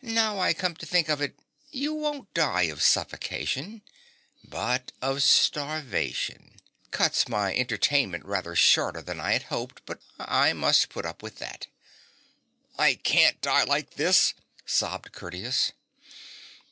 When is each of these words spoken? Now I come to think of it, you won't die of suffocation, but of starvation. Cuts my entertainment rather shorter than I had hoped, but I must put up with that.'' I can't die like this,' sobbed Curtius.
Now 0.00 0.40
I 0.40 0.54
come 0.54 0.74
to 0.74 0.86
think 0.86 1.08
of 1.08 1.20
it, 1.20 1.38
you 1.70 1.94
won't 1.94 2.34
die 2.34 2.62
of 2.62 2.82
suffocation, 2.82 3.82
but 4.42 4.90
of 5.00 5.22
starvation. 5.22 6.56
Cuts 6.90 7.28
my 7.28 7.54
entertainment 7.54 8.24
rather 8.26 8.56
shorter 8.56 9.00
than 9.00 9.20
I 9.20 9.34
had 9.34 9.44
hoped, 9.54 9.82
but 9.86 10.00
I 10.18 10.52
must 10.52 10.88
put 10.88 11.06
up 11.06 11.22
with 11.22 11.36
that.'' 11.38 11.68
I 12.86 12.94
can't 12.96 13.40
die 13.40 13.62
like 13.62 13.92
this,' 13.94 14.34
sobbed 14.66 15.12
Curtius. 15.12 15.70